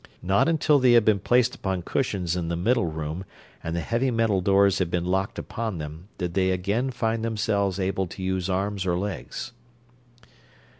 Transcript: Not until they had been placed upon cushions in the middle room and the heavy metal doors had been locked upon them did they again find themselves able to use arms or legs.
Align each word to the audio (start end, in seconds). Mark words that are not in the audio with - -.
Not 0.23 0.47
until 0.49 0.79
they 0.79 0.93
had 0.93 1.05
been 1.05 1.19
placed 1.19 1.53
upon 1.53 1.83
cushions 1.83 2.35
in 2.35 2.47
the 2.47 2.55
middle 2.55 2.87
room 2.87 3.23
and 3.63 3.75
the 3.75 3.81
heavy 3.81 4.09
metal 4.09 4.41
doors 4.41 4.79
had 4.79 4.89
been 4.89 5.05
locked 5.05 5.37
upon 5.37 5.77
them 5.77 6.07
did 6.17 6.33
they 6.33 6.49
again 6.49 6.89
find 6.89 7.23
themselves 7.23 7.79
able 7.79 8.07
to 8.07 8.23
use 8.23 8.49
arms 8.49 8.83
or 8.87 8.97
legs. 8.97 9.51